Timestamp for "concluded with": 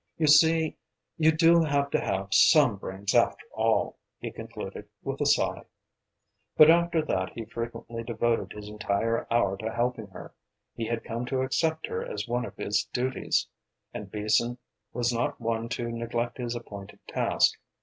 4.31-5.21